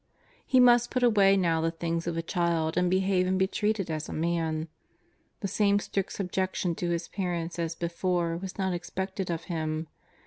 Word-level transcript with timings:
He 0.47 0.59
must 0.59 0.89
put 0.89 1.03
away 1.03 1.37
now 1.37 1.61
the 1.61 1.69
things 1.69 2.07
of 2.07 2.17
a 2.17 2.23
child 2.23 2.75
and 2.75 2.89
behave 2.89 3.27
and 3.27 3.37
be 3.37 3.45
treated 3.45 3.91
as 3.91 4.09
a 4.09 4.13
man. 4.13 4.67
The 5.41 5.47
same 5.47 5.77
strict 5.77 6.11
subjection 6.13 6.73
to 6.73 6.89
his 6.89 7.07
parents 7.07 7.59
as 7.59 7.75
before 7.75 8.35
was 8.35 8.57
not 8.57 8.73
expected 8.73 9.29
of 9.29 9.43
him. 9.43 9.87